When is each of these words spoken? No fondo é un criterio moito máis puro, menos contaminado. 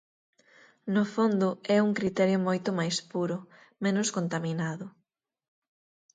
No 0.95 1.03
fondo 1.15 1.49
é 1.75 1.77
un 1.87 1.91
criterio 1.99 2.39
moito 2.47 2.69
máis 2.79 2.97
puro, 3.11 3.37
menos 3.83 4.07
contaminado. 4.17 4.85